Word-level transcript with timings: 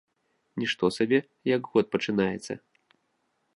Нішто 0.63 0.89
сабе, 0.95 1.19
як 1.55 1.69
год 1.75 1.85
пачынаецца! 1.97 2.53